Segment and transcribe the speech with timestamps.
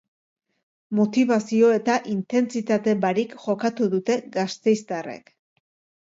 [0.99, 5.29] Motibazio eta intentsitate barik jokatu dute gasteiztarrek.